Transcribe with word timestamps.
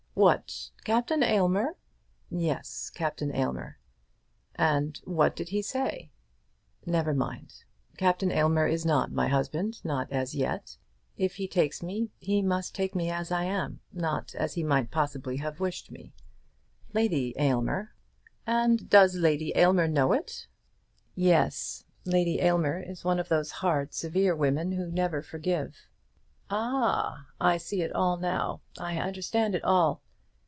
"What! 0.13 0.71
Captain 0.83 1.23
Aylmer?" 1.23 1.77
"Yes; 2.29 2.91
Captain 2.93 3.33
Aylmer." 3.33 3.79
"And 4.55 4.99
what 5.05 5.37
did 5.37 5.49
he 5.49 5.61
say?" 5.61 6.11
"Never 6.85 7.13
mind. 7.13 7.63
Captain 7.97 8.29
Aylmer 8.29 8.67
is 8.67 8.85
not 8.85 9.09
my 9.09 9.29
husband, 9.29 9.79
not 9.85 10.11
as 10.11 10.35
yet. 10.35 10.77
If 11.17 11.35
he 11.37 11.47
takes 11.47 11.81
me, 11.81 12.11
he 12.19 12.41
must 12.41 12.75
take 12.75 12.93
me 12.93 13.09
as 13.09 13.31
I 13.31 13.45
am, 13.45 13.79
not 13.93 14.35
as 14.35 14.55
he 14.55 14.63
might 14.63 14.91
possibly 14.91 15.37
have 15.37 15.61
wished 15.61 15.91
me 15.91 16.03
to 16.03 16.09
be. 16.09 16.13
Lady 16.93 17.33
Aylmer" 17.37 17.95
"And 18.45 18.89
does 18.89 19.15
Lady 19.15 19.53
Aylmer 19.55 19.87
know 19.87 20.11
it?" 20.11 20.45
"Yes. 21.15 21.85
Lady 22.03 22.41
Aylmer 22.41 22.81
is 22.81 23.05
one 23.05 23.17
of 23.17 23.29
those 23.29 23.49
hard, 23.63 23.93
severe 23.93 24.35
women 24.35 24.73
who 24.73 24.91
never 24.91 25.21
forgive." 25.21 25.87
"Ah, 26.53 27.27
I 27.39 27.55
see 27.57 27.81
it 27.81 27.93
all 27.93 28.17
now. 28.17 28.59
I 28.77 28.99
understand 28.99 29.55
it 29.55 29.63
all. 29.63 30.01